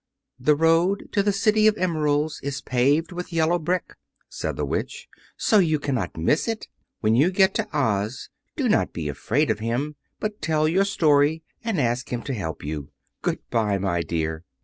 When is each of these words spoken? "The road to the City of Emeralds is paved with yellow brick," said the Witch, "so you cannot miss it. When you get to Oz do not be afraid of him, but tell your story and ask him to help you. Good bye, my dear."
"The 0.39 0.55
road 0.55 1.09
to 1.11 1.21
the 1.21 1.31
City 1.31 1.67
of 1.67 1.77
Emeralds 1.77 2.39
is 2.41 2.59
paved 2.59 3.11
with 3.11 3.31
yellow 3.31 3.59
brick," 3.59 3.93
said 4.27 4.55
the 4.55 4.65
Witch, 4.65 5.07
"so 5.37 5.59
you 5.59 5.77
cannot 5.77 6.17
miss 6.17 6.47
it. 6.47 6.67
When 7.01 7.13
you 7.15 7.29
get 7.29 7.53
to 7.53 7.67
Oz 7.71 8.29
do 8.55 8.67
not 8.67 8.93
be 8.93 9.09
afraid 9.09 9.51
of 9.51 9.59
him, 9.59 9.95
but 10.19 10.41
tell 10.41 10.67
your 10.67 10.85
story 10.85 11.43
and 11.63 11.79
ask 11.79 12.11
him 12.11 12.23
to 12.23 12.33
help 12.33 12.63
you. 12.63 12.89
Good 13.21 13.47
bye, 13.51 13.77
my 13.77 14.01
dear." 14.01 14.43